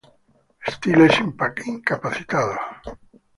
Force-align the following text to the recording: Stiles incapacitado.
Stiles 0.71 1.19
incapacitado. 1.67 2.55